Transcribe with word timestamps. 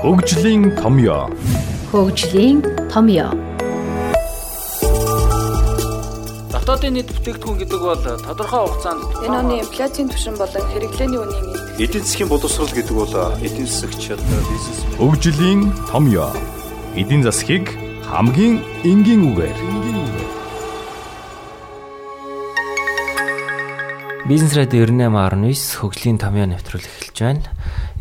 Хөгжлийн 0.00 0.62
томьёо. 0.80 1.28
Хөгжлийн 1.92 2.64
томьёо. 2.88 3.36
Дотоодын 6.48 6.96
нийт 6.96 7.12
бүтээгдэхүүн 7.12 7.58
гэдэг 7.60 7.80
бол 7.84 8.00
тодорхой 8.00 8.60
хугацаанд 8.64 9.04
Энэ 9.28 9.36
оны 9.44 9.54
инфляцийн 9.60 10.08
түвшин 10.08 10.40
болон 10.40 10.64
хэрэглээний 10.72 11.20
үнийн 11.20 11.44
индекс 11.52 11.84
эдийн 11.84 12.04
засгийн 12.08 12.32
боловсрол 12.32 12.72
гэдэг 12.72 12.96
бол 12.96 13.12
эдийн 13.44 13.68
засагч 13.68 14.16
бизнес 14.16 14.80
Хөгжлийн 14.96 15.60
томьёо. 15.92 16.32
Эдийн 16.96 17.20
засгийг 17.20 17.68
хамгийн 18.08 18.64
энгийн 18.88 19.20
үгээр. 19.28 19.58
Бизнес 24.28 24.54
радио 24.54 24.84
98.9 24.84 25.80
хөгжлийн 25.80 26.18
томьёо 26.20 26.44
нэвтрүүлэг 26.52 26.92
эхэлж 26.92 27.18
байна. 27.24 27.48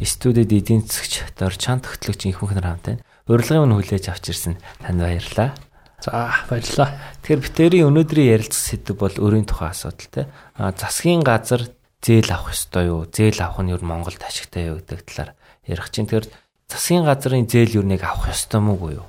Студид 0.04 0.52
эдийн 0.52 0.84
засгч 0.84 1.24
Дорчан 1.40 1.80
тогтлогч 1.80 2.27
инхмх 2.27 2.52
нар 2.52 2.76
хамтаа 2.76 3.00
урилгын 3.32 3.64
өмнө 3.64 3.80
хүлээж 3.80 4.12
авч 4.12 4.36
ирсэн 4.36 4.60
танд 4.84 5.00
баярлалаа. 5.00 5.55
За 6.04 6.34
баярлалаа. 6.52 7.00
Тэгэхээр 7.24 7.44
битэрийн 7.46 7.88
өнөөдрийн 7.88 8.32
ярилцах 8.36 8.63
сэдв 8.68 9.00
бол 9.00 9.16
өрийн 9.16 9.48
тухай 9.48 9.72
асуудалтай. 9.72 10.27
А 10.60 10.76
засгийн 10.76 11.24
газар 11.24 11.72
зээл 12.04 12.32
авах 12.36 12.52
ёстой 12.52 12.91
юу? 12.91 13.08
Зээл 13.08 13.40
авах 13.40 13.63
нь 13.63 13.72
юу 13.72 13.80
Монголд 13.80 14.20
ашигтай 14.20 14.76
юу 14.76 14.84
гэдэг 14.84 15.08
талаар 15.08 15.32
ярих 15.63 15.88
чинь. 15.88 16.08
Тэгэхээр 16.10 16.27
засгийн 16.68 17.08
газрын 17.08 17.48
зээл 17.48 17.80
юу 17.80 17.86
нэг 17.88 18.04
авах 18.04 18.27
ёстой 18.27 18.60
мүү 18.60 19.04
юу? 19.04 19.08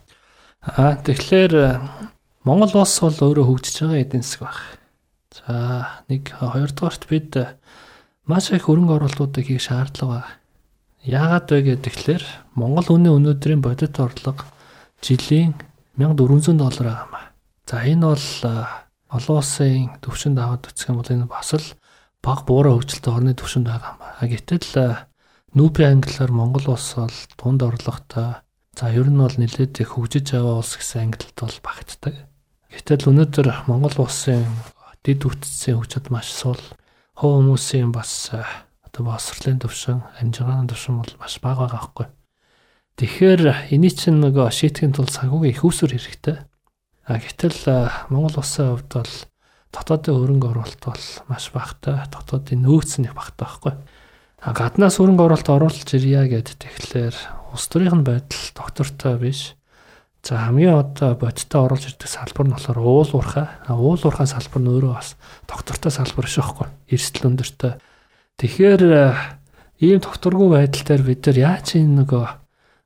Аа 0.62 0.94
тэгэхээр 1.00 1.80
Монгол 2.46 2.72
улс 2.80 2.96
бол 3.02 3.18
өөрөө 3.18 3.44
хөгжиж 3.50 3.76
байгаа 3.82 4.00
эдийн 4.00 4.22
засаг 4.22 4.46
баг. 4.46 4.79
За 5.30 6.02
нэг 6.10 6.34
хоёрдугаарт 6.34 7.06
бид 7.06 7.36
э, 7.38 7.54
маш 8.26 8.50
их 8.50 8.66
хөрөнгө 8.66 8.98
оруулалтуудыг 8.98 9.46
хийх 9.46 9.62
шаардлага 9.62 10.26
байна. 10.26 10.38
Яагаад 11.06 11.46
вэ 11.54 11.78
гэхээр 11.78 12.24
Монгол 12.58 12.98
үнийн 12.98 13.14
өнөөдрийн 13.14 13.62
бодит 13.62 13.94
орлого 14.02 14.42
жилийн 14.98 15.54
1400 15.94 16.58
доллар 16.58 16.86
байгаа 16.90 17.06
юм. 17.06 17.14
За 17.62 17.76
энэ 17.86 18.06
бол 18.10 18.28
э, 18.42 18.66
олон 19.14 19.36
улсын 19.38 19.94
төвшөнд 20.02 20.38
аваад 20.42 20.66
үзэх 20.66 20.90
юм 20.90 20.98
бол 20.98 21.14
энэ 21.14 21.30
бас 21.30 21.54
л 21.54 21.68
баг 22.18 22.42
буураа 22.42 22.74
хөгжилтэй 22.74 23.12
орны 23.14 23.32
төвшөнд 23.38 23.70
байгаа 23.70 23.94
юм 23.94 24.02
аа. 24.02 24.26
Гэтэл 24.26 24.70
э, 24.82 24.98
нүүбийн 25.54 26.02
англиар 26.02 26.30
Монгол 26.34 26.74
улс 26.74 26.98
бол 26.98 27.16
дунд 27.38 27.62
орлоготой 27.62 28.42
за 28.74 28.86
ер 28.90 29.06
нь 29.06 29.22
бол 29.22 29.30
нэлээд 29.38 29.78
их 29.78 29.94
хөгжиж 29.94 30.34
байгаа 30.34 30.58
улс 30.58 30.74
гэсэн 30.74 31.14
ангилалд 31.14 31.38
бол 31.38 31.58
багтдаг. 31.62 32.14
Гэтэл 32.74 33.10
өнөөдөр 33.14 33.48
Монгол 33.70 33.96
улсын 34.02 34.42
дид 35.04 35.24
үтцийн 35.24 35.80
хүчит 35.80 36.10
маш 36.12 36.28
сул. 36.32 36.60
Хов 37.16 37.40
хүмүүсийн 37.40 37.92
бас 37.92 38.30
э, 38.32 38.44
одоо 38.84 39.08
босрлын 39.08 39.60
төвшин, 39.60 40.04
амжиргааны 40.20 40.68
төвшин 40.68 41.00
бол 41.00 41.12
маш 41.20 41.40
бага 41.40 41.68
байгаа 41.68 41.80
байхгүй. 41.80 42.06
Тэгэхээр 43.00 43.72
эний 43.72 43.92
чинь 43.92 44.20
нөгөө 44.20 44.52
шийтгэхийн 44.52 44.92
тулд 44.92 45.12
санхүүгийн 45.12 45.56
их 45.56 45.64
усүр 45.64 45.96
хэрэгтэй. 45.96 46.36
А 47.08 47.16
гэтэл 47.16 47.60
э, 47.64 47.88
Монгол 48.12 48.44
улсын 48.44 48.76
хувьд 48.76 48.92
бол 48.92 49.14
дотоодын 49.72 50.14
хөрөнгө 50.20 50.48
оруулалт 50.52 50.82
бол 50.84 51.06
маш 51.30 51.48
багатай, 51.54 52.04
дотоодын 52.12 52.60
нөөц 52.60 53.00
нь 53.00 53.08
багатай 53.08 53.40
байхгүй. 53.40 53.74
А 54.44 54.52
гаднаас 54.52 55.00
хөрөнгө 55.00 55.24
оруулалт 55.24 55.48
оруулж 55.48 55.88
ирья 55.96 56.28
гэд 56.28 56.60
тэгэхээр 56.60 57.16
улс 57.54 57.66
төрийн 57.72 58.04
байдал 58.04 58.44
доктортой 58.52 59.16
биш. 59.16 59.40
За 60.22 60.36
хамгийн 60.36 60.76
одоо 60.76 61.16
бодиттой 61.16 61.64
оруулж 61.64 61.96
ирдэг 61.96 62.08
салбар 62.08 62.46
нь 62.46 62.52
болохоор 62.52 62.78
уул 62.78 63.10
уурхай. 63.16 63.48
Уул 63.72 63.96
уурхай 63.96 64.28
салбар 64.28 64.60
нь 64.60 64.68
өөрөө 64.68 64.92
бас 64.92 65.16
доктортой 65.48 65.88
салбар 65.88 66.28
биш 66.28 66.36
байхгүй. 66.36 66.68
Эрсдэл 66.92 67.28
өндөртэй. 67.32 67.72
Тэгэхээр 68.36 68.82
э, 68.84 69.16
ийм 69.80 70.04
докторгүй 70.04 70.48
байдал 70.52 70.84
дээр 70.84 71.02
бид 71.08 71.24
нар 71.24 71.38
яаж 71.40 71.80
энэ 71.80 72.04
нөгөө 72.04 72.24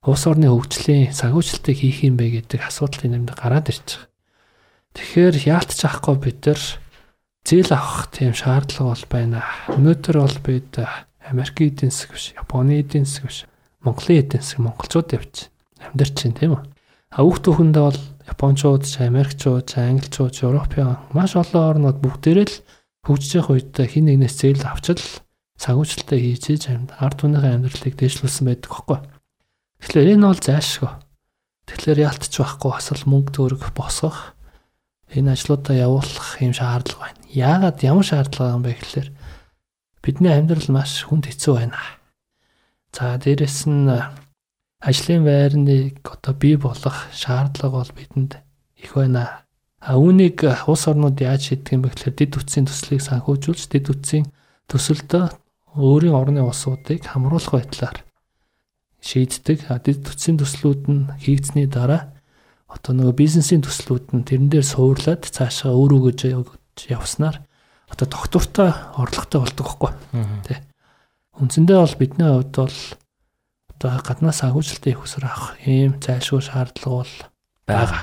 улс 0.06 0.24
орны 0.30 0.46
хөгжлийн 0.46 1.10
санхүүжилтийг 1.10 1.78
хийх 1.82 2.06
юм 2.06 2.14
бэ 2.14 2.38
гэдэг 2.38 2.70
асуудал 2.70 3.02
энэ 3.02 3.18
юмд 3.18 3.34
гараад 3.34 3.66
ирж 3.66 3.82
байгаа. 3.82 4.10
Тэгэхээр 4.94 5.36
яалтч 5.58 5.80
авахгүй 5.90 6.16
бид 6.22 6.40
нар 6.46 6.60
зээл 7.42 7.70
авах 7.74 8.14
тийм 8.14 8.30
шаардлага 8.30 8.94
бол 8.94 9.06
байна. 9.10 9.42
Өнөөдөр 9.74 10.16
бол 10.22 10.38
бид 10.38 10.70
э, 10.78 10.86
Америкийн 11.26 11.74
эдийн 11.74 11.90
засаг 11.90 12.14
биш, 12.14 12.30
Японы 12.38 12.78
эдийн 12.78 13.10
засаг 13.10 13.26
биш, 13.26 13.38
Монголын 13.82 14.22
эдийн 14.22 14.42
засаг 14.44 14.62
монголчууд 14.62 15.08
явж 15.18 15.34
амьдарч 15.82 16.14
байна 16.14 16.38
тийм 16.38 16.54
үү? 16.54 16.73
Бүх 17.14 17.38
түүхэндээ 17.46 17.84
бол 17.86 18.00
Япончууд, 18.26 18.82
Америкчууд, 18.98 19.68
Англичууд, 19.78 20.34
Европын 20.42 20.98
маш 21.14 21.38
олон 21.38 21.62
орнууд 21.62 21.98
бүгдээрээ 22.02 22.46
л 22.50 22.56
хөгжиж 23.06 23.30
явах 23.38 23.54
үед 23.54 23.70
хин 23.78 24.10
нэгнээс 24.10 24.34
зээл 24.34 24.66
авчил 24.66 24.98
санхүүжилтээ 25.62 26.18
хийж 26.18 26.44
ийж 26.50 26.62
амьд 26.74 26.90
ард 26.98 27.22
түмнийхээ 27.22 27.54
амьдралыг 27.54 27.94
дэвшлүүлсэн 27.94 28.44
байдаг 28.50 28.70
хөөхгүй. 28.74 28.98
Тэгэхээр 29.78 30.12
энэ 30.18 30.26
бол 30.26 30.42
зайлшгүй. 30.42 30.92
Тэгэхээр 31.70 32.00
ялтч 32.02 32.32
байхгүй 32.34 32.70
бас 32.74 32.88
л 32.90 33.06
мөнгө 33.06 33.30
төгрөг 33.30 33.62
босгох 33.78 34.34
энэ 35.14 35.38
ажлуудаа 35.38 35.76
явуулах 35.78 36.28
юм 36.42 36.50
шаардлага 36.50 37.14
байна. 37.14 37.22
Яагаад 37.30 37.78
ямар 37.86 38.06
шаардлага 38.10 38.54
юм 38.58 38.62
бэ 38.66 38.74
гэхээр 38.74 39.08
бидний 40.02 40.34
амьдрал 40.34 40.68
маш 40.74 41.06
хүнд 41.06 41.30
хэцүү 41.30 41.54
байна. 41.54 41.78
За 42.90 43.14
дээрэс 43.22 43.70
нь 43.70 43.86
ажлын 44.84 45.24
байрныг 45.24 46.04
одоо 46.04 46.34
бий 46.36 46.56
болгох 46.60 47.08
шаардлага 47.16 47.80
бол 47.80 47.92
бидэнд 47.96 48.32
их 48.76 48.92
байна. 48.94 49.48
А 49.80 49.96
үүнийг 49.96 50.44
улс 50.68 50.84
орнууд 50.88 51.16
яаж 51.20 51.48
шийдэх 51.48 51.72
юм 51.72 51.82
бэ 51.84 51.92
гэхээр 51.96 52.14
дэд 52.16 52.32
үтсийн 52.36 52.68
төслийг 52.68 53.00
санхүүжүүлж 53.04 53.62
дэд 53.72 53.86
үтсийн 53.88 54.24
төсөлдөө 54.68 55.24
өөрийн 55.76 56.16
орны 56.16 56.40
улсуудыг 56.44 57.04
хамруулах 57.04 57.52
байдлаар 57.56 57.96
шийддэг. 59.00 59.68
А 59.68 59.80
дэд 59.80 60.04
үтсийн 60.04 60.40
төслүүд 60.40 60.82
нь 60.88 61.08
хийгдсэний 61.20 61.68
дараа 61.68 62.12
одоо 62.68 62.92
нөгөө 62.96 63.16
бизнесийн 63.16 63.64
төслүүд 63.64 64.16
нь 64.16 64.24
тэрэн 64.24 64.48
дээр 64.48 64.66
суурлаад 64.66 65.28
цаашаа 65.28 65.72
өөрөө 65.72 66.00
гэж 66.12 66.20
явснаар 66.90 67.44
одоо 67.92 68.06
доктортой 68.08 68.70
орлоготой 68.96 69.40
болдог 69.40 69.66
байхгүй. 69.68 69.92
Тэ. 70.48 70.64
Үндсэндээ 71.38 71.78
бол 71.78 71.96
бидний 72.00 72.28
хувьд 72.30 72.54
бол 72.56 72.78
одоо 73.84 74.00
гаднаас 74.00 74.40
агуулжлтын 74.40 74.96
хүсэр 74.96 75.28
авах 75.28 75.60
ийм 75.68 76.00
зайлшгүй 76.00 76.40
шаардлага 76.40 77.04
бол 77.04 77.12
байгаа. 77.68 78.02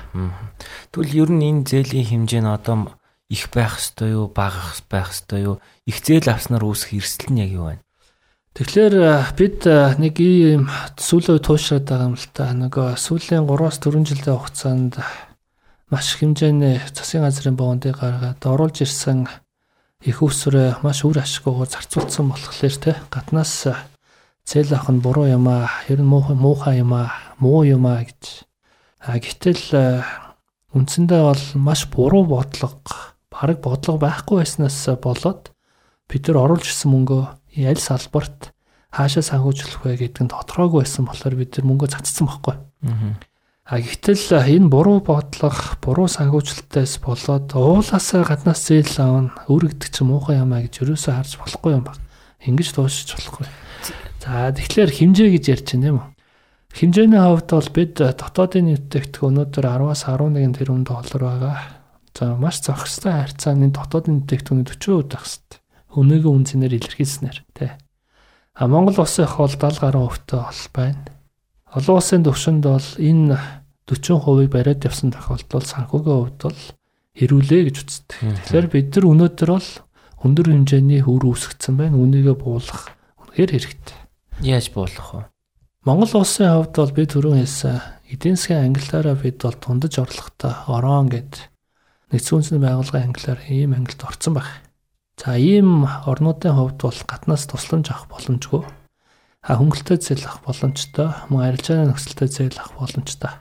Тэгвэл 0.94 1.18
ер 1.26 1.30
нь 1.34 1.46
энэ 1.50 1.66
зээлийн 1.66 2.30
хэмжээ 2.30 2.42
нь 2.46 2.54
одоо 2.54 2.94
их 3.34 3.50
байх 3.50 3.82
ёстой 3.82 4.14
юу, 4.14 4.30
бага 4.30 4.62
байх 4.86 5.10
ёстой 5.10 5.42
юу? 5.42 5.56
Их 5.90 5.98
зээл 6.06 6.30
авснаар 6.30 6.62
үүсэх 6.62 6.94
эрсдэл 6.94 7.34
нь 7.34 7.42
яг 7.42 7.52
юу 7.52 7.66
вэ? 7.74 7.82
Тэгэхээр 8.54 8.96
бид 9.40 9.60
нэг 9.98 10.16
ийм 10.20 10.68
сүүлийн 11.00 11.40
туушраад 11.40 11.88
байгаа 11.88 12.08
юм 12.12 12.18
л 12.20 12.30
та. 12.36 12.52
Нөгөө 12.52 13.00
сүүлийн 13.00 13.48
3-4 13.48 14.06
жилийн 14.06 14.38
хугацаанд 14.38 14.94
маш 15.88 16.08
хэмжээний 16.20 16.84
засгийн 16.92 17.24
газрын 17.24 17.56
боондыг 17.56 18.04
гаргаад 18.04 18.44
оруулж 18.44 18.84
ирсэн 18.84 19.32
их 20.04 20.20
усрээ 20.20 20.84
маш 20.84 21.08
үр 21.08 21.24
ашиггүйгээр 21.24 21.72
зарцуулсан 21.72 22.28
болохоор 22.28 22.76
те 22.76 23.00
гаднаас 23.08 23.72
зээл 24.52 24.76
авах 24.76 24.92
нь 24.92 25.00
буруу 25.00 25.28
юм 25.32 25.48
аа, 25.48 25.72
ер 25.88 26.04
нь 26.04 26.12
муухай 26.12 26.36
муухай 26.36 26.76
юм 26.84 26.92
аа, 26.92 27.16
муу 27.40 27.64
юм 27.64 27.88
аа 27.88 28.04
гэж. 28.04 28.44
А 29.00 29.16
гэтэл 29.16 30.04
үндсэндээ 30.76 31.22
бол 31.24 31.46
маш 31.56 31.88
буруу 31.88 32.28
бодлого, 32.28 32.84
бараг 33.32 33.64
бодлого 33.64 33.98
байхгүй 34.04 34.44
байснаас 34.44 34.92
болоод 35.00 35.56
бид 36.12 36.28
нар 36.28 36.44
оруулж 36.44 36.68
ирсэн 36.68 36.92
мөнгөө 36.92 37.24
аль 37.64 37.80
салбарт 37.80 38.52
хаашаа 38.92 39.24
санхүүжүүлэх 39.24 39.88
вэ 39.88 39.96
гэдэг 40.04 40.28
нь 40.28 40.34
тодорхойгүй 40.36 40.84
байсан 40.84 41.08
болохоор 41.08 41.36
бид 41.40 41.56
нар 41.56 41.66
мөнгөө 41.72 41.90
цацсан 41.96 42.28
байхгүй. 42.28 42.56
А 43.72 43.80
гэтэл 43.80 44.36
энэ 44.36 44.68
буруу 44.68 45.00
бодлого, 45.00 45.80
буруу 45.80 46.12
санхүүжилтээс 46.12 47.00
болоод 47.00 47.56
уулаасаа 47.56 48.28
гаднаас 48.28 48.68
зээл 48.68 49.32
өргөдөг 49.48 49.90
ч 49.96 50.04
муухай 50.04 50.44
юм 50.44 50.52
а 50.52 50.60
гэж 50.60 50.84
юусоо 50.84 51.16
харж 51.16 51.40
болохгүй 51.40 51.80
юм 51.80 51.88
баг. 51.88 51.96
Ингэж 52.46 52.70
дуусчих 52.74 53.18
болохгүй. 53.18 53.48
За 54.22 54.54
тэгэхээр 54.54 54.92
хэмжээ 54.92 55.30
гэж 55.38 55.44
ярьж 55.50 55.68
байна 55.78 55.88
юм 55.90 55.98
уу? 56.02 56.08
Хэмжээний 56.72 57.22
хувьд 57.22 57.50
бол 57.52 57.70
бид 57.74 57.94
дотоодын 58.00 58.66
нийтгэх 58.70 59.12
өнөөдөр 59.22 59.66
10-аас 59.66 60.08
11 60.08 60.56
тэрбум 60.56 60.84
доллар 60.88 61.22
байгаа. 61.22 61.58
За 62.16 62.36
маш 62.40 62.64
зохистой 62.64 63.28
харьцааны 63.28 63.70
дотоодын 63.76 64.24
нийтгэх 64.24 64.48
40% 64.48 65.12
байх 65.12 65.26
хэрэгтэй 65.26 65.62
өнөөгөө 65.92 66.32
үнцээр 66.32 66.74
илэрхийлснээр 66.80 67.38
тий. 67.52 67.72
А 68.56 68.68
Монгол 68.68 69.04
улсын 69.04 69.28
бол 69.28 69.52
70 69.52 69.84
гаруй 69.84 70.08
хувьтай 70.08 70.40
бол 70.40 70.64
байна. 70.72 71.04
Олон 71.76 71.96
улсын 72.00 72.24
төвшөнд 72.24 72.64
бол 72.64 72.90
энэ 72.96 73.36
40%-ийг 73.92 74.52
бариад 74.52 74.88
явсан 74.88 75.12
тохиолдолд 75.12 75.68
санхүүгийн 75.68 76.20
хувьд 76.20 76.40
бол 76.48 76.62
хэрүүлээ 77.16 77.62
гэж 77.68 77.76
үздэг. 77.84 78.20
Тэгэхээр 78.48 78.68
бид 78.72 78.88
нар 78.96 79.06
өнөөдөр 79.12 79.50
бол 79.52 79.70
өндөр 80.22 80.54
хэмжээний 80.54 81.02
хөр 81.02 81.34
үүсгэсэн 81.34 81.76
байна. 81.78 81.98
Үнийгээ 81.98 82.38
буулгах 82.38 82.94
үнэхээр 83.18 83.52
хэрэгтэй. 83.58 83.98
Яаж 84.46 84.70
буулгах 84.70 85.10
вэ? 85.14 85.22
Монгол 85.82 86.22
улсын 86.22 86.54
хувьд 86.54 86.78
бол 86.78 86.94
бид 86.94 87.10
түрүүн 87.18 87.42
хэлсэн 87.42 87.78
эдийн 88.14 88.38
засгийн 88.38 88.70
ангиллаараа 88.70 89.18
бид 89.18 89.42
бол 89.42 89.58
тундаж 89.58 89.98
орлоготой 89.98 90.54
орон 90.70 91.10
гэд 91.10 91.50
нэгдсэн 92.14 92.36
үндэсний 92.38 92.62
байгууллагын 92.62 93.06
англиар 93.10 93.40
ийм 93.50 93.74
ангилд 93.74 94.06
орсон 94.06 94.38
байна. 94.38 94.62
За 95.18 95.34
ийм 95.42 95.90
орнуудын 95.90 96.54
хувьд 96.54 96.80
бол 96.86 97.00
гаднаас 97.10 97.50
тусламж 97.50 97.90
авах 97.90 98.14
боломжгүй. 98.14 98.62
А 99.42 99.58
хөнгөлтөө 99.58 99.98
зээл 99.98 100.30
авах 100.30 100.46
боломжтой, 100.46 101.10
мөн 101.34 101.50
арилжааны 101.50 101.90
нөхцөлтэй 101.90 102.30
зээл 102.30 102.62
авах 102.62 102.78
боломжтой. 102.78 103.34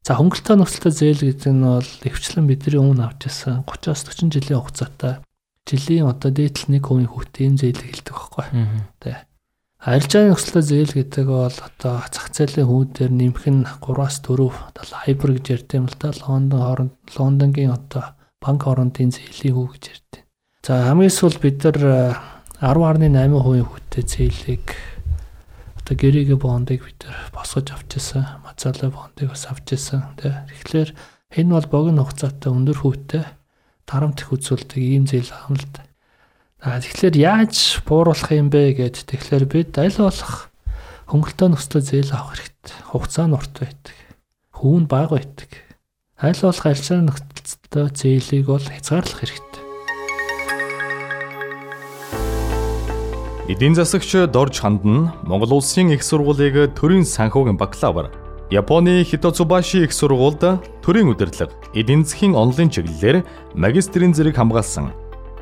За 0.00 0.16
хөнгөлтөө 0.16 0.56
нөхцөлтэй 0.64 0.92
зээл 0.96 1.22
гэдэг 1.28 1.52
нь 1.52 1.60
бол 1.60 1.90
өвчлэн 2.08 2.48
бидний 2.48 2.80
өмнө 2.80 3.04
авч 3.04 3.28
ирсэн 3.28 3.68
30-аас 3.68 4.08
40 4.08 4.32
жилийн 4.32 4.60
хугацаатай 4.64 5.20
жилийн 5.70 6.10
одоо 6.10 6.30
дээдл 6.34 6.66
1% 6.74 7.06
хүүхдийн 7.06 7.54
зээлийг 7.54 8.02
хэлдэг 8.02 8.14
байхгүй. 8.18 8.46
Тэ. 8.98 9.30
Арилжааны 9.80 10.36
нөхцөлтэй 10.36 10.64
зээл 10.66 10.92
гэдэг 10.92 11.26
бол 11.30 11.56
одоо 11.56 11.94
зах 12.12 12.28
зээлийн 12.34 12.68
хүүдээр 12.68 13.12
нэмэх 13.16 13.44
нь 13.48 13.64
3-аас 13.64 14.20
4 14.20 14.50
одоо 14.50 14.84
лайбр 14.92 15.30
гэж 15.38 15.46
ярьд 15.56 15.70
юм 15.72 15.86
л 15.88 15.96
да. 15.96 16.12
Лондон 16.26 16.60
хооронд 16.60 16.94
Лондонгийн 17.16 17.72
одоо 17.72 18.12
банк 18.44 18.60
хоорондын 18.66 19.08
зээлийн 19.08 19.56
хүү 19.56 19.68
гэж 19.72 19.84
ярьд. 19.88 20.12
За 20.60 20.84
хамгийн 20.84 21.08
сүүл 21.08 21.40
бид 21.40 21.64
нар 21.64 21.80
10.8% 22.60 23.64
хүүтэй 23.64 24.04
зээлийг 24.04 24.68
одоо 25.80 25.94
гэрээгээ 25.96 26.36
бондыг 26.36 26.84
бид 26.84 27.00
нар 27.08 27.32
босгож 27.32 27.72
авчихсан. 27.72 28.44
Мацалаа 28.44 28.92
бондыг 28.92 29.32
бас 29.32 29.48
авчихсан. 29.48 30.12
Тэгэхээр 30.20 30.92
энэ 31.40 31.56
бол 31.56 31.68
богино 31.72 32.04
хугацаатай 32.04 32.52
өндөр 32.52 32.78
хүүтэй 32.84 33.24
дарамт 33.90 34.22
их 34.22 34.30
үзүүлдэг 34.30 34.78
ийм 34.78 35.10
зээл 35.10 35.34
аам 35.34 35.58
л 35.58 35.66
да. 35.74 35.82
Аа 36.62 36.78
тэгэхээр 36.78 37.16
яаж 37.18 37.82
бууруулах 37.82 38.30
юм 38.30 38.54
бэ 38.54 38.78
гэд 38.78 39.10
тэгэхээр 39.10 39.44
бид 39.50 39.74
аль 39.82 39.98
болох 39.98 40.54
хөнгөлтөө 41.10 41.48
нөхцөл 41.50 41.82
зээл 41.82 42.14
авах 42.14 42.38
хэрэгтэй. 42.38 42.78
Хугацаа 42.94 43.26
нь 43.26 43.34
урт 43.34 43.54
байдаг. 43.58 43.96
Хүүн 44.54 44.86
бага 44.86 45.18
байдаг. 45.18 45.50
Аль 46.22 46.38
болох 46.38 46.66
арилжааны 46.70 47.10
нөхцөлтөө 47.10 47.86
зээлийг 47.98 48.46
бол 48.46 48.62
хязгаарлах 48.62 49.18
хэрэгтэй. 49.26 49.50
Эдийн 53.50 53.74
засагч 53.74 54.30
Дорж 54.30 54.62
Ханд 54.62 54.86
нь 54.86 55.10
Монгол 55.26 55.58
улсын 55.58 55.90
их 55.90 56.06
сургуулийг 56.06 56.78
төрийн 56.78 57.02
санхүүгийн 57.02 57.58
бакалавр, 57.58 58.14
Японы 58.50 59.04
Хитоцубаши 59.04 59.84
их 59.84 59.92
сургуульд 59.92 60.42
төрийн 60.82 61.06
удирдлага, 61.14 61.54
эдийн 61.72 62.02
засгийн 62.02 62.34
онлын 62.34 62.66
чиглэлээр 62.66 63.22
магистрийн 63.54 64.10
зэрэг 64.10 64.34
хамгаалсан. 64.34 64.90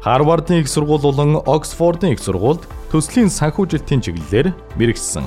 Харвардын 0.05 0.61
их 0.61 0.69
сургууль 0.69 1.01
болон 1.01 1.41
Оксфордын 1.41 2.13
их 2.13 2.21
сургуульд 2.21 2.69
төслийн 2.93 3.33
санхүүжилтийн 3.33 4.05
чиглэлээр 4.05 4.53
мэрэгчсэн. 4.77 5.25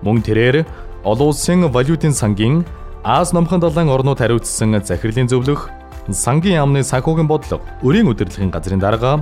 Мөн 0.00 0.24
тэрээр 0.24 0.64
олон 1.04 1.28
улсын 1.28 1.68
валютын 1.68 2.16
сангийн 2.16 2.64
Аз 3.04 3.36
номхон 3.36 3.60
далайн 3.60 3.92
орнууд 3.92 4.24
хариуцсан 4.24 4.80
захирлын 4.80 5.28
зөвлөх 5.28 5.68
сангийн 6.08 6.56
яамны 6.64 6.80
санхүүгийн 6.80 7.28
бодлого, 7.28 7.60
өрийн 7.84 8.08
удирдлагын 8.08 8.48
газрын 8.48 8.80
дарга 8.80 9.20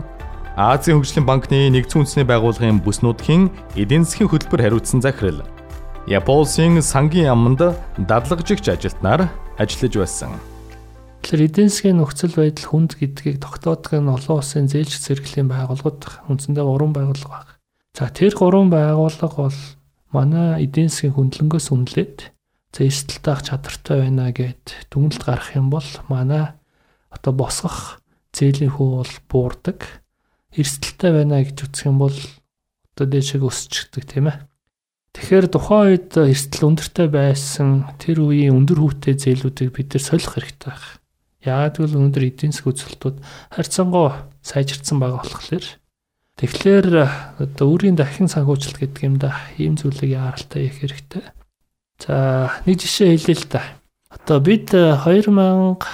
Азийн 0.55 1.03
хөгжлийн 1.03 1.27
банкны 1.27 1.67
нэгдсэн 1.75 2.07
үндэсний 2.07 2.27
байгууллагын 2.31 2.79
бүс 2.79 3.03
нутгийн 3.03 3.51
эдийн 3.75 4.07
засгийн 4.07 4.31
хөтөлбөр 4.31 4.63
хариуцсан 4.71 5.03
захирал 5.03 5.43
Японсын 6.11 6.83
сангийн 6.83 7.31
яамд 7.31 7.63
дадлагжигч 7.95 8.67
ажилтнаар 8.67 9.31
ажиллаж 9.55 9.95
байсан. 10.03 10.35
Тэгэхээр 11.23 11.47
эдийн 11.47 11.71
засгийн 11.71 12.03
нөхцөл 12.03 12.35
байдал 12.35 12.67
хүнд 12.75 12.99
гэдгийг 12.99 13.39
тогтоодох 13.39 13.95
нь 14.03 14.11
олон 14.11 14.43
улсын 14.43 14.67
зээлч 14.67 14.99
зэрэглэлийн 14.99 15.47
байгууллагууд 15.47 16.27
үндсэндээ 16.27 16.67
3 16.67 16.91
байгууллага 16.91 17.31
баг. 17.31 17.49
За 17.95 18.11
тэр 18.11 18.35
3 18.35 18.67
байгууллага 18.67 19.39
бол 19.47 19.61
манай 20.11 20.67
эдийн 20.67 20.91
засгийн 20.91 21.15
хөндлөнгөөс 21.15 21.71
үнэлээд 21.71 22.35
за 22.75 22.81
эрсдэл 22.83 23.23
таах 23.23 23.47
чадвартай 23.47 24.03
байна 24.03 24.35
гэд 24.35 24.91
дүгнэлт 24.91 25.23
гарах 25.23 25.55
юм 25.55 25.71
бол 25.71 25.87
манай 26.11 26.51
одоо 27.15 27.31
босгох 27.31 28.03
зээлийн 28.35 28.75
хүү 28.75 29.07
бол 29.07 29.15
буурдаг 29.31 30.03
эрсдэлтэй 30.51 31.15
байна 31.15 31.47
гэж 31.47 31.63
үзэх 31.63 31.87
юм 31.87 32.03
бол 32.03 32.19
одоо 32.99 33.07
дээшээ 33.07 33.39
өсчихдөг 33.39 34.03
тийм 34.11 34.35
ээ. 34.35 34.51
Тэгэхээр 35.23 35.47
тухайн 35.55 35.87
үед 35.95 36.11
эрсдэл 36.19 36.67
өндөртэй 36.67 37.07
байсан 37.07 37.95
тэр 38.03 38.27
үеийн 38.27 38.59
өндөр 38.59 38.83
хүүтэй 38.83 39.15
зээлүүдийг 39.15 39.71
бид 39.71 39.95
нар 39.95 40.03
солих 40.03 40.35
хэрэгтэй 40.35 40.67
байх. 40.75 40.99
Яагад 41.47 41.79
гэвэл 41.79 42.03
өндөр 42.11 42.27
эдийн 42.27 42.51
засгийн 42.51 42.75
үзүүлэлтүүд 42.75 43.17
харьцангуй 43.55 44.11
сайжирсан 44.43 44.99
байгаа 44.99 45.23
болохоор 45.23 45.67
тэгэхээр 46.43 46.87
одоо 47.39 47.67
өөрийн 47.71 47.95
дахин 47.95 48.27
санхүүжилт 48.27 48.83
гэдэг 48.83 49.03
юм 49.07 49.23
да 49.23 49.39
ийм 49.63 49.79
зүйлийг 49.79 50.11
яаралтай 50.11 50.67
хийх 50.67 50.91
хэрэгтэй. 50.91 51.23
За 52.03 52.51
нэг 52.67 52.83
жишээ 52.83 53.15
хэлээ 53.15 53.39
л 53.39 53.47
да. 53.47 53.63
Одоо 54.11 54.43
бид 54.43 54.75
2012 54.75 55.87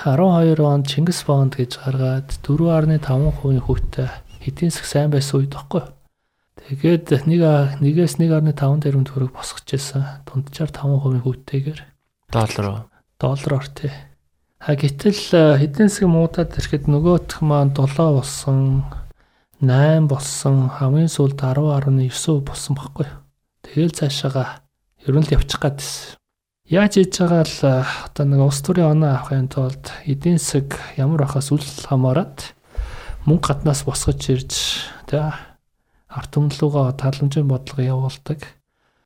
онд 0.64 0.88
Чингис 0.88 1.20
бонд 1.28 1.60
гэж 1.60 1.84
гаргаад 1.84 2.32
4.5% 2.48 3.60
хүүтэй 3.60 4.08
эдийн 4.40 4.72
засаг 4.72 4.88
сайн 4.88 5.12
байсан 5.12 5.44
үед 5.44 5.52
баггүй. 5.52 5.97
Тэгээд 6.66 7.28
нэг 7.31 7.43
нэгээс 7.78 8.19
1.5 8.19 8.82
тэрбум 8.82 9.06
төгрөг 9.06 9.32
босгож 9.37 9.66
байсан. 9.69 10.02
Дунджаар 10.26 10.72
5% 10.75 11.22
хүүтэйгээр 11.22 11.81
доллар 12.34 12.90
доллараар 13.20 13.66
тий. 13.70 13.93
А 14.58 14.75
гэтэл 14.75 15.62
эдийн 15.62 15.87
засгийн 15.87 16.10
муудад 16.10 16.58
ирэхэд 16.58 16.90
нөгөөх 16.90 17.40
маань 17.46 17.70
7 17.70 18.19
болсон 18.19 18.82
8 19.62 20.10
болсон 20.10 20.70
хамгийн 20.70 21.10
сүүлд 21.10 21.38
10.9 21.38 22.43
болсон 22.43 22.75
баггүй. 22.75 23.06
Тэгэл 23.62 23.94
цаашаага 23.94 24.62
ер 25.06 25.14
нь 25.14 25.26
л 25.26 25.34
явчих 25.34 25.62
гадсэн. 25.62 26.19
Яаж 26.69 27.00
хийж 27.00 27.16
байгаа 27.16 27.43
л 27.49 27.58
одоо 28.12 28.25
нэг 28.28 28.40
улс 28.44 28.61
төрийн 28.61 28.93
оноо 28.93 29.16
авахын 29.16 29.49
тулд 29.49 29.88
эдийн 30.04 30.37
засаг 30.37 30.76
ямар 31.00 31.25
бахаас 31.25 31.49
үл 31.49 31.64
хамааран 31.64 32.37
мөнгө 33.25 33.46
гаднаас 33.50 33.88
босгож 33.88 34.20
ирж 34.28 34.52
тэ 35.08 35.47
арт 36.08 36.31
түмлүүгээ 36.32 36.96
таламжийн 36.96 37.49
бодлого 37.49 37.82
явуулдаг. 37.84 38.40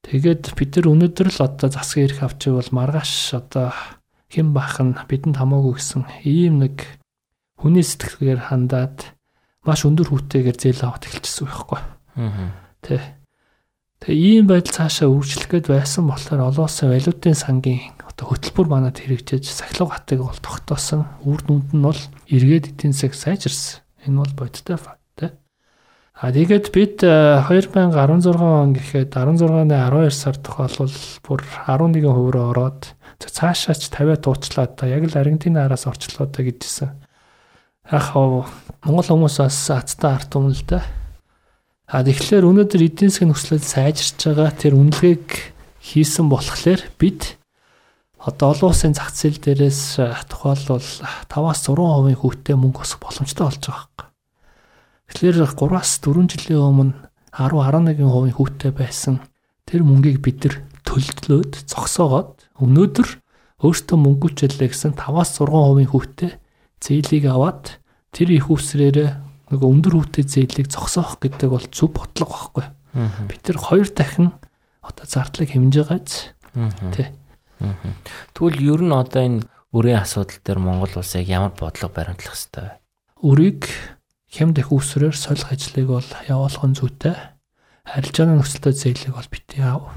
Тэгээд 0.02 0.54
бид 0.58 0.70
нар 0.78 0.86
өнөөдөр 0.90 1.28
л 1.30 1.40
одоо 1.46 1.68
засгийн 1.70 2.10
эрх 2.10 2.22
авч 2.22 2.50
ивэл 2.50 2.70
маргааш 2.74 3.38
одоо 3.38 3.70
хэн 4.30 4.50
бах 4.54 4.78
нь 4.82 4.94
бидэнд 4.96 5.38
хамаагүй 5.38 5.78
гэсэн 5.78 6.02
ийм 6.26 6.62
нэг 6.62 6.86
хүний 7.60 7.86
сэтгэлгээр 7.86 8.50
хандаад 8.50 9.14
маш 9.62 9.86
өндөр 9.86 10.10
хүүтэйгээр 10.10 10.58
зээл 10.58 10.82
аваад 10.90 11.06
эхэлчихсэн 11.06 11.46
байхгүй. 11.46 11.80
Аа. 12.18 12.50
Тэ. 12.82 12.98
Тэгээ 14.02 14.42
ийм 14.42 14.46
байдал 14.50 14.74
цаашаа 14.74 15.06
үргэлжлэх 15.06 15.46
гээд 15.46 15.66
байсан 15.70 16.10
болохоор 16.10 16.50
олон 16.50 16.66
улсын 16.66 16.90
валютын 16.90 17.38
сангийн 17.38 17.94
одоо 18.02 18.26
хөтөлбөр 18.34 18.66
манад 18.66 18.98
хэрэгжиж 18.98 19.46
сахилга 19.46 19.94
хатыг 19.94 20.26
бол 20.26 20.40
тогтоосон. 20.42 21.06
Үр 21.22 21.38
дүнд 21.46 21.70
нь 21.70 21.86
бол 21.86 22.00
эргээд 22.26 22.74
эдийн 22.74 22.90
засаг 22.90 23.14
сайжирсан. 23.14 23.86
Энэ 24.02 24.18
бол 24.18 24.34
бодиттой 24.34 24.74
факт. 24.74 25.01
А 26.22 26.30
тэгээд 26.30 26.70
бид 26.70 27.02
2016 27.02 27.82
он 28.38 28.78
гэхэд 28.78 29.10
16-ны 29.10 29.74
12 29.74 30.14
сар 30.14 30.38
тохиолбол 30.38 30.94
бүр 31.26 31.40
11% 31.66 31.98
руу 32.06 32.54
ороод 32.54 32.94
цаашаач 33.18 33.90
50 33.90 34.22
туучлаад 34.22 34.78
та 34.78 34.86
яг 34.86 35.02
л 35.10 35.18
Аргентинараас 35.18 35.90
орчлоо 35.90 36.30
та 36.30 36.46
гэжсэн. 36.46 36.94
Яг 37.90 38.14
хав 38.14 38.46
Монгол 38.86 39.02
хүмүүс 39.02 39.42
бас 39.42 39.66
цацтай 39.66 40.14
арт 40.14 40.38
юм 40.38 40.54
л 40.54 40.62
да. 40.62 40.86
А 41.90 42.06
тэгэхээр 42.06 42.46
өнөөдөр 42.46 42.86
эдийн 42.86 43.10
засгийн 43.10 43.34
нөхцөл 43.34 43.58
сайжирч 43.58 44.22
байгаа 44.22 44.54
тэр 44.54 44.78
үнэлгээг 44.78 45.26
хийсэн 45.82 46.30
болохоор 46.30 46.86
бид 47.02 47.34
одоо 48.22 48.54
олон 48.54 48.70
улсын 48.70 48.94
зах 48.94 49.10
зээл 49.10 49.42
дээрээс 49.42 49.98
тухайлбал 50.30 50.86
5-аас 51.26 51.66
6% 51.66 52.14
хүүтэй 52.14 52.54
мөнгө 52.54 52.86
өсөх 52.86 53.02
боломжтой 53.02 53.50
болж 53.50 53.58
байгаа. 53.66 53.91
Тэгэхээр 55.12 55.44
3-аас 55.44 56.00
4 56.00 56.26
жилийн 56.26 56.60
өмнө 56.60 56.94
10-11% 57.36 58.36
хүүтэй 58.36 58.72
байсан 58.72 59.20
тэр 59.68 59.84
мөнгийг 59.84 60.20
бид 60.24 60.44
нар 60.44 60.56
төлдлөөд 60.88 61.64
зогсоогоод 61.68 62.48
өнөөдөр 62.60 63.08
өөртөө 63.62 63.98
мөнгөчлээ 64.00 64.68
гэсэн 64.68 64.96
5-аас 64.96 65.38
6% 65.40 65.92
хүүтэй 65.92 66.30
зээлийг 66.82 67.24
аваад 67.30 67.78
тэр 68.10 68.28
их 68.34 68.50
үсрээр 68.50 69.22
нөгөө 69.52 69.68
өндөр 69.68 69.94
хүүтэй 70.00 70.24
зээлийг 70.24 70.68
зогсоох 70.72 71.20
гэдэг 71.20 71.48
бол 71.52 71.66
зөв 71.68 71.92
бодлого 71.92 72.32
байхгүй. 72.32 72.66
Бид 73.28 73.40
тэр 73.44 73.56
хоёр 73.60 73.88
дахин 73.88 74.32
одоо 74.82 75.06
зардлыг 75.06 75.52
хэмжиж 75.52 75.86
байгааз. 75.88 76.34
Тэ 76.96 77.12
Тэгвэл 78.34 78.58
ер 78.58 78.80
нь 78.82 78.92
одоо 78.92 79.22
энэ 79.22 79.40
өрийн 79.70 80.02
асуудал 80.02 80.40
дээр 80.42 80.58
Монгол 80.58 80.98
улс 80.98 81.14
яг 81.14 81.28
ямар 81.30 81.52
бодлого 81.54 81.94
баримтлах 81.94 82.34
ёстой 82.34 82.64
вэ? 82.66 82.74
Өрийг 83.22 83.70
хямд 84.32 84.56
их 84.56 84.72
үсрээр 84.72 85.12
солих 85.12 85.52
ажлыг 85.52 85.92
бол 85.92 86.08
явуулах 86.24 86.64
нь 86.64 86.72
зүйтэй. 86.72 87.12
Харилцааны 87.84 88.40
нөхцөлтэй 88.40 88.72
зээлийг 88.72 89.12
бол 89.12 89.28
бити 89.28 89.60
яав. 89.60 89.92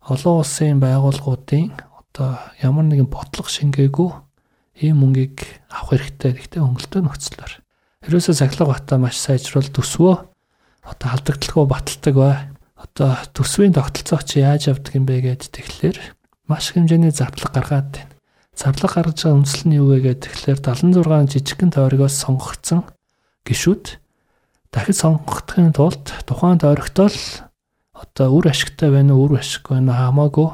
Олон 0.00 0.40
улсын 0.40 0.80
байгууллагуудын 0.80 1.76
одоо 1.92 2.40
ямар 2.64 2.88
нэгэн 2.88 3.12
бодлого 3.12 3.52
шингээгүй 3.52 4.10
ийм 4.80 5.04
мөнгийг 5.04 5.44
авах 5.68 5.92
хэрэгтэй 5.92 6.32
гэхдээ 6.40 6.60
хөнгөлтөө 6.64 7.02
нөхцлөөр. 7.04 7.52
Ерөөсөө 8.08 8.34
сахилга 8.40 8.72
бата 8.72 8.96
маш 8.96 9.20
сайжруул 9.20 9.68
төсвөө 9.68 10.14
одоо 10.88 11.08
халдагдлахгүй 11.12 11.66
баталдаг 11.68 12.14
бай. 12.16 12.36
Одоо 12.80 13.12
төсвийн 13.36 13.76
тогтолцоо 13.76 14.24
чи 14.24 14.40
яаж 14.40 14.72
явдаг 14.72 14.96
юм 14.96 15.04
бэ 15.04 15.20
гэд 15.20 15.52
тэгэхээр 15.52 15.98
маш 16.48 16.72
хэмжээний 16.72 17.12
зарлага 17.12 17.60
гаргаад 17.60 17.92
байна. 17.92 18.14
Зарлага 18.56 19.04
гаргаж 19.04 19.20
байгаа 19.20 19.36
үндэслэл 19.36 19.68
нь 19.68 19.76
юу 19.76 19.92
вэ 19.92 20.16
тэгэхээр 20.16 20.64
76 20.64 21.34
жижигхэн 21.34 21.74
тойрогоос 21.76 22.14
сонгогдсон 22.24 22.95
гişүүд 23.46 24.02
дахид 24.74 24.98
сонгогдохын 24.98 25.72
тулд 25.72 26.04
тухайн 26.26 26.58
тойрогтол 26.58 27.16
одоо 27.96 28.28
үр 28.34 28.50
ашигтай 28.50 28.90
байна 28.92 29.14
уу, 29.14 29.30
үр 29.30 29.40
ашиггүй 29.40 29.78
байна 29.78 29.94
хамаагүй 29.96 30.50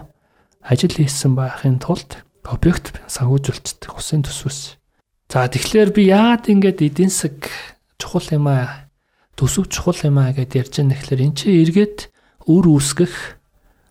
ажил 0.63 0.95
хийсэн 0.95 1.35
байхын 1.35 1.83
тулд 1.83 2.23
объект 2.47 2.95
санхүүжүүлцдэг 3.11 3.91
усын 3.97 4.23
төсвөөс. 4.23 4.79
За 5.27 5.49
тэгэхээр 5.49 5.91
би 5.91 6.13
яад 6.13 6.47
ингэж 6.47 6.79
эдийн 6.87 7.11
засаг 7.11 7.51
чухал 7.99 8.29
юм 8.31 8.47
аа 8.47 8.93
төсөв 9.35 9.67
чухал 9.73 9.99
юм 10.07 10.21
аа 10.23 10.31
гэдээ 10.37 10.63
ярьж 10.63 10.75
байгаа 10.79 10.91
нэхлээр 10.93 11.23
эн 11.27 11.35
чинь 11.35 11.59
эргээд 11.67 11.99
үр 12.47 12.65
үүсгэх 12.69 13.15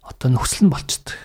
одоо 0.05 0.29
нөхцөл 0.31 0.67
нь 0.67 0.71
болчдөг. 0.71 1.17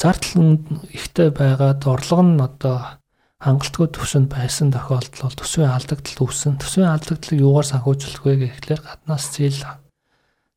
Зардал 0.00 0.64
ихтэй 0.92 1.28
байгаад 1.28 1.84
орлого 1.84 2.24
нь 2.24 2.40
одоо 2.40 2.99
хангалтгүй 3.40 3.88
төвшөнд 3.96 4.28
байсан 4.28 4.68
тохиолдолд 4.68 5.36
төсвийн 5.40 5.72
алдагдал 5.72 6.28
үүсэн. 6.28 6.60
Төсвийн 6.60 6.92
алдагдлыг 6.92 7.40
юугаар 7.40 7.68
санхүүжүүлэх 7.72 8.24
вэ 8.24 8.32
гэхлээр 8.60 8.80
гаднаас 8.84 9.26
зээл 9.32 9.64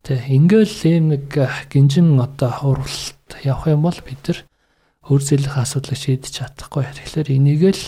тэг 0.03 0.19
ингээл 0.27 0.79
ийм 0.91 1.05
нэг 1.15 1.31
гинжин 1.71 2.19
одоо 2.19 2.75
уралт 2.75 3.31
явах 3.39 3.71
юм 3.71 3.87
бол 3.87 3.99
бид 4.03 4.19
нар 4.27 4.39
өр 5.07 5.21
зэлийн 5.23 5.63
асуудлыг 5.63 5.95
шийдэж 5.95 6.43
чадахгүй. 6.43 6.83
Тэгэхээр 6.91 7.31
энийг 7.31 7.63
л 7.71 7.83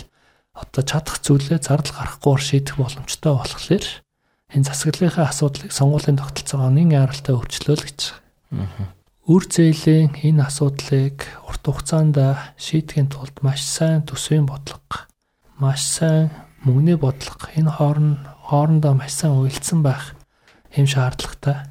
одоо 0.56 0.84
чадах 0.88 1.20
зүйлээ 1.20 1.60
зардал 1.60 1.92
гарахгүйгээр 1.92 2.44
шийдэх 2.48 2.76
боломжтой 2.80 3.34
болохоор 3.36 3.86
энэ 4.56 4.68
засаглалынхаа 4.72 5.28
асуудлыг 5.28 5.72
сонгуулийн 5.76 6.16
тогтолцоогоо 6.24 6.72
нэг 6.72 6.96
яралтай 6.96 7.36
өвчлөөл 7.36 7.84
гэж. 7.84 8.00
Үр 9.26 9.44
зээлийн 9.50 10.14
энэ 10.22 10.46
асуудлыг 10.46 11.26
урт 11.50 11.64
хугацаанд 11.66 12.18
шийдэхин 12.62 13.10
тулд 13.10 13.42
маш 13.42 13.66
сайн 13.66 14.06
төсвийн 14.06 14.46
бодлого, 14.46 15.10
маш 15.58 15.82
сайн 15.82 16.30
мөнгөний 16.62 16.98
бодлого 17.02 17.50
энэ 17.58 17.74
хооронд 17.74 18.22
хоорондоо 18.46 18.94
маш 18.94 19.14
сайн 19.18 19.34
уялдсан 19.42 19.82
байх 19.82 20.14
юм 20.78 20.86
шаардлагатай. 20.86 21.66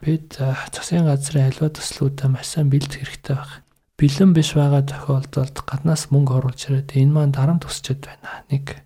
Бид 0.00 0.40
засгийн 0.72 1.04
газрын 1.04 1.52
аливаа 1.52 1.70
төслүүдэд 1.76 2.32
маш 2.32 2.56
сайн 2.56 2.72
бэлдэх 2.72 3.04
хэрэгтэй 3.04 3.36
байна 3.36 3.64
бэлэн 3.94 4.34
биш 4.34 4.58
байгаа 4.58 4.82
тохиолдолд 4.82 5.56
гаднаас 5.62 6.10
мөнгө 6.10 6.34
оруулж 6.34 6.60
ирээд 6.66 6.98
энэ 6.98 7.14
маань 7.14 7.34
дарамт 7.36 7.62
тусчод 7.62 8.02
байна. 8.02 8.42
Нэг 8.50 8.82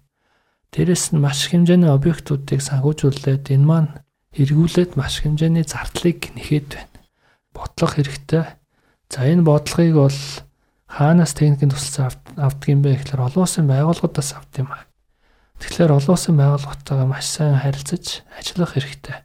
дээрэс 0.73 1.17
нь 1.17 1.23
маш 1.25 1.49
хэмжээний 1.49 1.89
объектуудыг 1.89 2.61
санхүүжүүлээд 2.61 3.49
энэ 3.57 3.65
маань 3.65 3.91
эргүүлээд 4.37 5.01
маш 5.01 5.25
хэмжээний 5.25 5.65
зардлыг 5.65 6.29
нэхэд 6.37 6.69
байна. 6.77 6.88
Бодлого 7.59 7.91
хэрэгтэй. 7.91 8.45
За 9.11 9.27
энэ 9.27 9.43
бодлогыг 9.43 9.95
бол 9.99 10.19
хаанаас 10.87 11.35
техникийн 11.35 11.75
тусалцаа 11.75 12.15
авдаг 12.39 12.69
юм 12.71 12.87
бэ 12.87 13.03
гэхээр 13.03 13.27
олон 13.27 13.43
улсын 13.43 13.67
байгууллагуудаас 13.67 14.31
авдаг 14.39 14.59
юм 14.63 14.71
аа. 14.71 14.87
Тэгэхээр 15.59 15.91
олон 15.99 16.15
улсын 16.15 16.37
байгууллагатайгаа 16.39 17.09
маш 17.11 17.27
сайн 17.27 17.59
харилцаж 17.59 18.23
ажиллах 18.39 18.79
хэрэгтэй. 18.79 19.17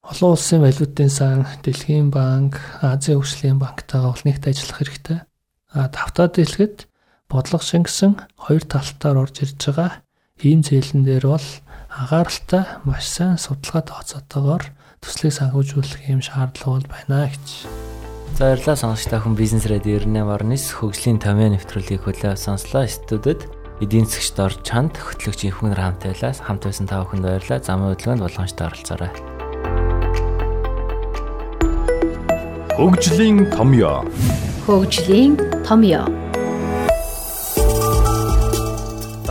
Олон 0.00 0.32
улсын 0.32 0.64
валютын 0.64 1.12
сан, 1.12 1.44
Дэлхийн 1.60 2.08
банк, 2.08 2.56
Азийн 2.80 3.20
хөгжлийн 3.20 3.60
банктайгаа 3.60 4.16
бол 4.16 4.24
нэгт 4.24 4.48
ажиллах 4.48 4.78
хэрэгтэй. 4.80 5.18
А 5.76 5.92
давтаад 5.92 6.40
хэлэхэд 6.40 6.88
бодлого 7.28 7.60
шингэсэн 7.60 8.16
хоёр 8.40 8.64
талтаар 8.64 9.28
орж 9.28 9.44
ирж 9.44 9.60
байгаа 9.60 10.00
ийм 10.40 10.64
зээлэн 10.64 11.04
дээр 11.04 11.26
бол 11.36 11.48
агааралтай 11.92 12.64
маш 12.88 13.04
сайн 13.04 13.36
судалгаа 13.36 13.84
тооцоотойгоор 13.84 14.64
төслийг 15.02 15.34
санхүүжүүлэх 15.34 16.10
юм 16.10 16.22
шаардлага 16.22 16.82
бол 16.82 16.86
байна 16.90 17.30
гэж. 17.30 17.46
За 18.38 18.54
баярлалаа 18.54 18.76
сонсогчдаа 18.78 19.20
хүн 19.24 19.34
бизнес 19.34 19.66
радио 19.66 19.98
98.9 19.98 20.78
хөгжлийн 20.78 21.18
томьёо 21.18 21.50
нэвтрүүлгийг 21.54 22.02
хүлээн 22.06 22.38
сонслоо. 22.38 22.86
Студид 22.86 23.50
эдийн 23.82 24.06
засгч 24.06 24.34
дор 24.38 24.54
чанд 24.62 24.94
хөтлөгч 24.94 25.50
инхмээр 25.50 25.78
хамт 25.78 26.06
байлаа. 26.06 26.34
Хамт 26.34 26.62
байсан 26.66 26.86
та 26.86 27.02
бүхэнд 27.02 27.26
баярлалаа. 27.26 27.62
Замын 27.62 27.94
хөдөлгөөнд 27.94 28.22
болгоомжтой 28.22 28.66
оролцоорой. 28.70 29.10
Хөгжлийн 32.78 33.50
томьёо. 33.54 34.06
Хөгжлийн 34.66 35.34
томьёо. 35.66 36.27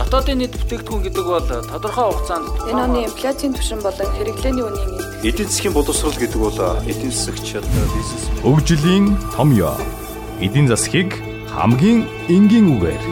Дотоодын 0.08 0.40
нийт 0.40 0.56
бүтээгдэхүүн 0.56 1.04
гэдэг 1.04 1.26
бол 1.28 1.48
тодорхой 1.68 2.08
хугацаанд 2.08 2.48
Энэ 2.64 2.80
оны 2.80 2.98
инфляцийн 3.04 3.52
түвшин 3.52 3.84
болон 3.84 4.08
хэрэглээний 4.16 4.64
үнийн 4.64 4.92
эд 5.20 5.36
Эдийн 5.36 5.48
засгийн 5.52 5.76
боловсрол 5.76 6.16
гэдэг 6.16 6.40
бол 6.40 6.56
эдийн 6.88 7.12
засагч 7.12 7.60
бизнес 7.60 8.24
Хөгжлийн 8.40 9.04
томьёо. 9.36 9.76
Эдийн 10.40 10.64
засгийг 10.64 11.12
хамгийн 11.52 12.08
энгийн 12.32 12.72
үгээр 12.80 13.02